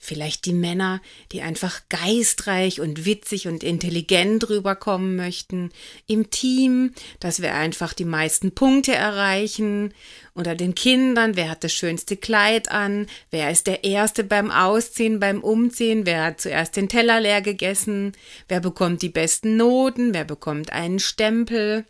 Vielleicht 0.00 0.46
die 0.46 0.52
Männer, 0.52 1.02
die 1.32 1.42
einfach 1.42 1.80
geistreich 1.88 2.80
und 2.80 3.04
witzig 3.04 3.48
und 3.48 3.64
intelligent 3.64 4.48
rüberkommen 4.48 5.16
möchten. 5.16 5.70
Im 6.06 6.30
Team, 6.30 6.94
dass 7.18 7.42
wir 7.42 7.54
einfach 7.54 7.94
die 7.94 8.04
meisten 8.04 8.52
Punkte 8.52 8.94
erreichen. 8.94 9.92
Unter 10.34 10.54
den 10.54 10.76
Kindern, 10.76 11.34
wer 11.34 11.50
hat 11.50 11.64
das 11.64 11.72
schönste 11.72 12.16
Kleid 12.16 12.70
an? 12.70 13.08
Wer 13.32 13.50
ist 13.50 13.66
der 13.66 13.82
Erste 13.82 14.22
beim 14.22 14.52
Ausziehen, 14.52 15.18
beim 15.18 15.42
Umziehen? 15.42 16.06
Wer 16.06 16.22
hat 16.22 16.40
zuerst 16.40 16.76
den 16.76 16.88
Teller 16.88 17.20
leer 17.20 17.42
gegessen? 17.42 18.12
Wer 18.46 18.60
bekommt 18.60 19.02
die 19.02 19.08
besten 19.08 19.56
Noten? 19.56 20.14
Wer 20.14 20.24
bekommt 20.24 20.72
einen 20.72 21.00
Stempel? 21.00 21.84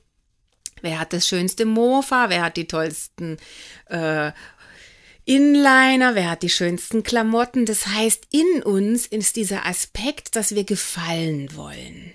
Wer 0.80 1.00
hat 1.00 1.12
das 1.12 1.26
schönste 1.28 1.66
Mofa? 1.66 2.30
Wer 2.30 2.42
hat 2.42 2.56
die 2.56 2.66
tollsten 2.66 3.36
äh, 3.86 4.32
Inliner, 5.28 6.14
wer 6.14 6.30
hat 6.30 6.42
die 6.42 6.48
schönsten 6.48 7.02
Klamotten. 7.02 7.66
Das 7.66 7.86
heißt, 7.86 8.28
in 8.32 8.62
uns 8.62 9.04
ist 9.04 9.36
dieser 9.36 9.66
Aspekt, 9.66 10.36
dass 10.36 10.54
wir 10.54 10.64
gefallen 10.64 11.54
wollen. 11.54 12.14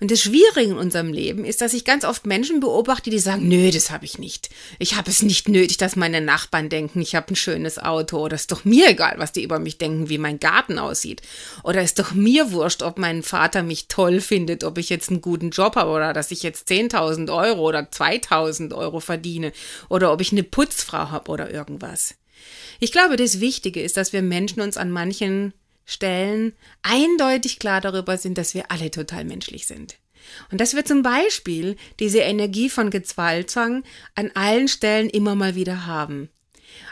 Und 0.00 0.10
das 0.10 0.22
Schwierige 0.22 0.72
in 0.72 0.76
unserem 0.76 1.12
Leben 1.12 1.44
ist, 1.44 1.60
dass 1.60 1.72
ich 1.72 1.84
ganz 1.84 2.04
oft 2.04 2.26
Menschen 2.26 2.58
beobachte, 2.58 3.10
die 3.10 3.20
sagen, 3.20 3.46
nö, 3.46 3.70
das 3.70 3.92
habe 3.92 4.06
ich 4.06 4.18
nicht. 4.18 4.50
Ich 4.80 4.96
habe 4.96 5.08
es 5.08 5.22
nicht 5.22 5.48
nötig, 5.48 5.76
dass 5.76 5.94
meine 5.94 6.20
Nachbarn 6.20 6.68
denken, 6.68 7.00
ich 7.00 7.14
habe 7.14 7.32
ein 7.32 7.36
schönes 7.36 7.78
Auto. 7.78 8.18
Oder 8.18 8.34
ist 8.34 8.50
doch 8.50 8.64
mir 8.64 8.88
egal, 8.88 9.14
was 9.18 9.30
die 9.30 9.44
über 9.44 9.60
mich 9.60 9.78
denken, 9.78 10.08
wie 10.08 10.18
mein 10.18 10.40
Garten 10.40 10.80
aussieht. 10.80 11.22
Oder 11.62 11.84
ist 11.84 12.00
doch 12.00 12.10
mir 12.10 12.50
wurscht, 12.50 12.82
ob 12.82 12.98
mein 12.98 13.22
Vater 13.22 13.62
mich 13.62 13.86
toll 13.86 14.20
findet, 14.20 14.64
ob 14.64 14.78
ich 14.78 14.88
jetzt 14.88 15.10
einen 15.10 15.20
guten 15.20 15.50
Job 15.50 15.76
habe 15.76 15.92
oder 15.92 16.12
dass 16.12 16.32
ich 16.32 16.42
jetzt 16.42 16.68
10.000 16.68 17.32
Euro 17.32 17.68
oder 17.68 17.82
2.000 17.82 18.74
Euro 18.74 18.98
verdiene. 18.98 19.52
Oder 19.88 20.12
ob 20.12 20.20
ich 20.20 20.32
eine 20.32 20.42
Putzfrau 20.42 21.12
habe 21.12 21.30
oder 21.30 21.48
irgendwas. 21.48 22.16
Ich 22.80 22.92
glaube, 22.92 23.16
das 23.16 23.40
Wichtige 23.40 23.82
ist, 23.82 23.96
dass 23.96 24.12
wir 24.12 24.22
Menschen 24.22 24.60
uns 24.60 24.76
an 24.76 24.90
manchen 24.90 25.52
Stellen 25.84 26.54
eindeutig 26.82 27.58
klar 27.58 27.80
darüber 27.80 28.16
sind, 28.18 28.38
dass 28.38 28.54
wir 28.54 28.70
alle 28.70 28.90
total 28.90 29.24
menschlich 29.24 29.66
sind. 29.66 29.96
Und 30.50 30.60
dass 30.60 30.74
wir 30.74 30.84
zum 30.84 31.02
Beispiel 31.02 31.76
diese 31.98 32.20
Energie 32.20 32.70
von 32.70 32.90
Gezwalzwang 32.90 33.82
an 34.14 34.30
allen 34.34 34.68
Stellen 34.68 35.10
immer 35.10 35.34
mal 35.34 35.54
wieder 35.54 35.86
haben. 35.86 36.28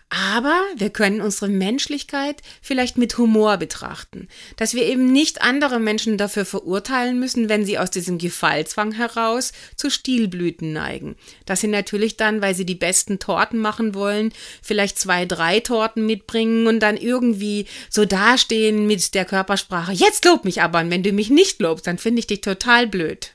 Aber 0.08 0.60
wir 0.74 0.90
können 0.90 1.20
unsere 1.20 1.48
Menschlichkeit 1.48 2.42
vielleicht 2.60 2.98
mit 2.98 3.16
Humor 3.16 3.58
betrachten, 3.58 4.26
dass 4.56 4.74
wir 4.74 4.84
eben 4.84 5.12
nicht 5.12 5.40
andere 5.40 5.78
Menschen 5.78 6.18
dafür 6.18 6.44
verurteilen 6.44 7.20
müssen, 7.20 7.48
wenn 7.48 7.64
sie 7.64 7.78
aus 7.78 7.92
diesem 7.92 8.18
Gefallzwang 8.18 8.90
heraus 8.90 9.52
zu 9.76 9.88
Stilblüten 9.88 10.72
neigen. 10.72 11.14
Dass 11.46 11.60
sie 11.60 11.68
natürlich 11.68 12.16
dann, 12.16 12.42
weil 12.42 12.56
sie 12.56 12.66
die 12.66 12.74
besten 12.74 13.20
Torten 13.20 13.60
machen 13.60 13.94
wollen, 13.94 14.32
vielleicht 14.62 14.98
zwei, 14.98 15.26
drei 15.26 15.60
Torten 15.60 16.06
mitbringen 16.06 16.66
und 16.66 16.80
dann 16.80 16.96
irgendwie 16.96 17.66
so 17.88 18.04
dastehen 18.04 18.88
mit 18.88 19.14
der 19.14 19.24
Körpersprache, 19.24 19.92
jetzt 19.92 20.24
lob 20.24 20.44
mich 20.44 20.60
aber, 20.60 20.80
und 20.80 20.90
wenn 20.90 21.04
du 21.04 21.12
mich 21.12 21.30
nicht 21.30 21.60
lobst, 21.60 21.86
dann 21.86 21.98
finde 21.98 22.18
ich 22.18 22.26
dich 22.26 22.40
total 22.40 22.88
blöd. 22.88 23.32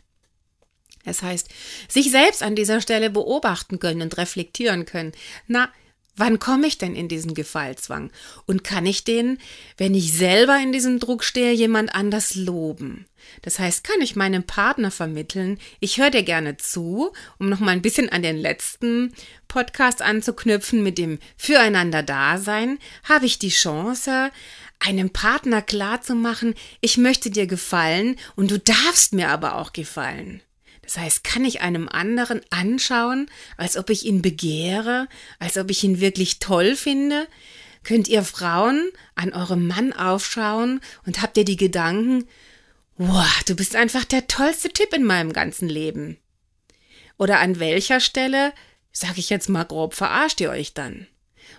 Das 1.06 1.22
heißt, 1.22 1.48
sich 1.88 2.12
selbst 2.12 2.44
an 2.44 2.56
dieser 2.56 2.82
Stelle 2.82 3.10
beobachten 3.10 3.80
können 3.80 4.02
und 4.02 4.18
reflektieren 4.18 4.86
können. 4.86 5.14
Na, 5.48 5.70
Wann 6.18 6.40
komme 6.40 6.68
ich 6.68 6.78
denn 6.78 6.96
in 6.96 7.10
diesen 7.10 7.34
Gefallzwang? 7.34 8.10
Und 8.46 8.64
kann 8.64 8.86
ich 8.86 9.04
den, 9.04 9.38
wenn 9.78 9.94
ich 9.94 10.14
selber 10.14 10.58
in 10.58 10.72
diesem 10.72 11.00
Druck 11.00 11.24
stehe, 11.24 11.52
jemand 11.52 11.94
anders 11.94 12.36
loben? 12.36 13.06
Das 13.42 13.60
heißt, 13.60 13.84
kann 13.84 14.00
ich 14.02 14.16
meinem 14.16 14.44
Partner 14.44 14.92
vermitteln, 14.92 15.60
ich 15.80 15.98
höre 15.98 16.12
dir 16.12 16.24
gerne 16.24 16.58
zu, 16.58 17.12
um 17.40 17.50
noch 17.50 17.60
mal 17.60 17.72
ein 17.72 17.82
bisschen 17.82 18.10
an 18.10 18.22
den 18.22 18.38
letzten 18.38 19.14
Podcast 19.48 20.02
anzuknüpfen 20.02 20.84
mit 20.84 20.98
dem 20.98 21.20
Füreinander 21.38 22.04
Dasein, 22.04 22.80
habe 23.04 23.26
ich 23.26 23.40
die 23.40 23.50
Chance, 23.50 24.32
einem 24.80 25.10
Partner 25.10 25.62
klarzumachen, 25.62 26.54
ich 26.82 26.98
möchte 26.98 27.30
dir 27.30 27.48
gefallen 27.48 28.18
und 28.36 28.52
du 28.52 28.60
darfst 28.60 29.14
mir 29.14 29.30
aber 29.30 29.56
auch 29.56 29.74
gefallen. 29.74 30.42
Das 30.82 30.98
heißt, 30.98 31.24
kann 31.24 31.46
ich 31.46 31.62
einem 31.62 31.88
anderen 31.90 32.42
anschauen, 32.50 33.30
als 33.58 33.78
ob 33.78 33.90
ich 33.90 34.06
ihn 34.06 34.22
begehre, 34.22 35.08
als 35.40 35.58
ob 35.58 35.70
ich 35.72 35.84
ihn 35.84 36.00
wirklich 36.00 36.40
toll 36.40 36.76
finde? 36.76 37.28
Könnt 37.84 38.08
ihr 38.08 38.24
Frauen 38.24 38.92
an 39.16 39.34
eurem 39.34 39.68
Mann 39.68 39.94
aufschauen 39.94 40.82
und 41.06 41.22
habt 41.22 41.38
ihr 41.38 41.46
die 41.46 41.58
Gedanken, 41.58 42.28
wow, 42.98 43.44
du 43.46 43.56
bist 43.56 43.76
einfach 43.76 44.06
der 44.06 44.28
tollste 44.28 44.70
Typ 44.70 44.94
in 44.94 45.04
meinem 45.04 45.34
ganzen 45.34 45.70
Leben? 45.70 46.18
Oder 47.18 47.40
an 47.40 47.60
welcher 47.60 48.00
Stelle, 48.00 48.54
sag 48.92 49.18
ich 49.18 49.30
jetzt 49.30 49.50
mal 49.50 49.64
grob, 49.64 49.94
verarscht 49.94 50.42
ihr 50.42 50.50
euch 50.50 50.74
dann? 50.74 51.08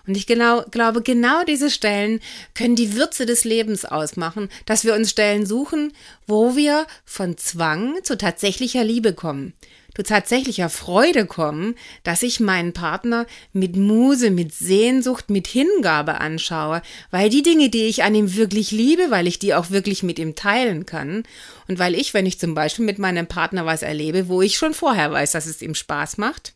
Und 0.06 0.16
ich 0.16 0.26
genau, 0.26 0.62
glaube, 0.70 1.02
genau 1.02 1.42
diese 1.44 1.70
Stellen 1.70 2.20
können 2.54 2.76
die 2.76 2.94
Würze 2.94 3.26
des 3.26 3.44
Lebens 3.44 3.84
ausmachen, 3.84 4.48
dass 4.64 4.84
wir 4.84 4.94
uns 4.94 5.10
Stellen 5.10 5.46
suchen, 5.46 5.92
wo 6.26 6.56
wir 6.56 6.86
von 7.04 7.36
Zwang 7.36 8.02
zu 8.02 8.16
tatsächlicher 8.16 8.84
Liebe 8.84 9.12
kommen, 9.12 9.52
zu 9.96 10.02
tatsächlicher 10.02 10.68
Freude 10.68 11.26
kommen, 11.26 11.74
dass 12.04 12.22
ich 12.22 12.38
meinen 12.38 12.72
Partner 12.72 13.26
mit 13.52 13.76
Muse, 13.76 14.30
mit 14.30 14.52
Sehnsucht, 14.52 15.30
mit 15.30 15.46
Hingabe 15.46 16.20
anschaue, 16.20 16.82
weil 17.10 17.30
die 17.30 17.42
Dinge, 17.42 17.70
die 17.70 17.86
ich 17.86 18.02
an 18.02 18.14
ihm 18.14 18.36
wirklich 18.36 18.70
liebe, 18.70 19.10
weil 19.10 19.26
ich 19.26 19.38
die 19.38 19.54
auch 19.54 19.70
wirklich 19.70 20.02
mit 20.02 20.18
ihm 20.18 20.34
teilen 20.34 20.86
kann 20.86 21.22
und 21.66 21.78
weil 21.78 21.94
ich, 21.94 22.12
wenn 22.14 22.26
ich 22.26 22.38
zum 22.38 22.54
Beispiel 22.54 22.84
mit 22.84 22.98
meinem 22.98 23.26
Partner 23.26 23.64
was 23.64 23.82
erlebe, 23.82 24.28
wo 24.28 24.42
ich 24.42 24.58
schon 24.58 24.74
vorher 24.74 25.10
weiß, 25.10 25.32
dass 25.32 25.46
es 25.46 25.62
ihm 25.62 25.74
Spaß 25.74 26.18
macht, 26.18 26.55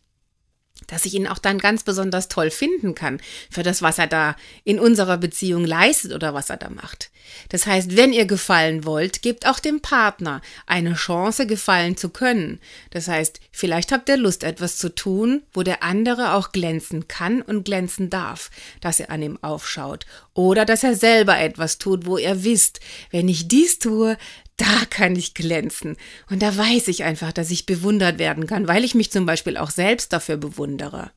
dass 0.87 1.05
ich 1.05 1.13
ihn 1.13 1.27
auch 1.27 1.37
dann 1.37 1.57
ganz 1.57 1.83
besonders 1.83 2.27
toll 2.27 2.51
finden 2.51 2.95
kann 2.95 3.21
für 3.49 3.63
das, 3.63 3.81
was 3.81 3.97
er 3.97 4.07
da 4.07 4.35
in 4.63 4.79
unserer 4.79 5.17
Beziehung 5.17 5.65
leistet 5.65 6.13
oder 6.13 6.33
was 6.33 6.49
er 6.49 6.57
da 6.57 6.69
macht. 6.69 7.11
Das 7.49 7.65
heißt, 7.65 7.95
wenn 7.95 8.13
ihr 8.13 8.25
gefallen 8.25 8.85
wollt, 8.85 9.21
gebt 9.21 9.47
auch 9.47 9.59
dem 9.59 9.81
Partner 9.81 10.41
eine 10.65 10.93
Chance, 10.93 11.47
gefallen 11.47 11.97
zu 11.97 12.09
können. 12.09 12.59
Das 12.91 13.07
heißt, 13.07 13.39
vielleicht 13.51 13.91
habt 13.91 14.09
ihr 14.09 14.17
Lust, 14.17 14.43
etwas 14.43 14.77
zu 14.77 14.93
tun, 14.93 15.43
wo 15.53 15.63
der 15.63 15.83
andere 15.83 16.33
auch 16.33 16.51
glänzen 16.51 17.07
kann 17.07 17.41
und 17.41 17.63
glänzen 17.63 18.09
darf, 18.09 18.51
dass 18.81 18.99
er 18.99 19.09
an 19.09 19.21
ihm 19.21 19.39
aufschaut. 19.41 20.05
Oder 20.33 20.65
dass 20.65 20.83
er 20.83 20.95
selber 20.95 21.37
etwas 21.39 21.77
tut, 21.77 22.05
wo 22.05 22.17
ihr 22.17 22.43
wisst, 22.43 22.79
wenn 23.11 23.27
ich 23.27 23.47
dies 23.47 23.79
tue, 23.79 24.17
da 24.61 24.85
kann 24.91 25.15
ich 25.15 25.33
glänzen. 25.33 25.97
Und 26.29 26.43
da 26.43 26.55
weiß 26.55 26.87
ich 26.87 27.03
einfach, 27.03 27.31
dass 27.31 27.49
ich 27.49 27.65
bewundert 27.65 28.19
werden 28.19 28.45
kann, 28.45 28.67
weil 28.67 28.83
ich 28.83 28.93
mich 28.93 29.11
zum 29.11 29.25
Beispiel 29.25 29.57
auch 29.57 29.71
selbst 29.71 30.13
dafür 30.13 30.37
bewundere. 30.37 31.11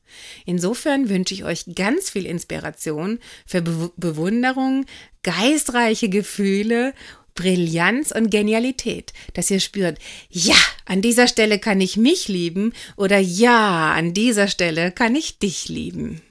Insofern 0.45 1.09
wünsche 1.09 1.35
ich 1.35 1.43
euch 1.43 1.65
ganz 1.75 2.09
viel 2.09 2.25
Inspiration 2.25 3.19
für 3.45 3.61
Be 3.61 3.91
Bewunderung, 3.97 4.85
geistreiche 5.21 6.09
Gefühle, 6.09 6.93
Brillanz 7.35 8.11
und 8.11 8.31
Genialität, 8.31 9.13
dass 9.33 9.51
ihr 9.51 9.59
spürt, 9.59 9.99
ja, 10.29 10.55
an 10.85 11.03
dieser 11.03 11.27
Stelle 11.27 11.59
kann 11.59 11.81
ich 11.81 11.97
mich 11.97 12.27
lieben 12.27 12.73
oder 12.95 13.19
ja, 13.19 13.93
an 13.93 14.13
dieser 14.13 14.47
Stelle 14.47 14.91
kann 14.91 15.15
ich 15.15 15.37
dich 15.37 15.69
lieben. 15.69 16.21